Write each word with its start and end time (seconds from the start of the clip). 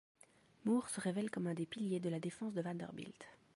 Moore 0.65 0.89
se 0.89 0.99
révèle 0.99 1.29
comme 1.29 1.45
un 1.45 1.53
des 1.53 1.67
piliers 1.67 1.99
de 1.99 2.09
la 2.09 2.19
défense 2.19 2.55
de 2.55 2.61
Vanderbilt. 2.63 3.13